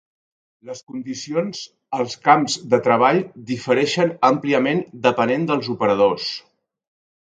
[0.69, 1.59] Les condicions
[1.97, 3.21] als camps de treball
[3.53, 6.27] difereixen àmpliament depenent dels operadors.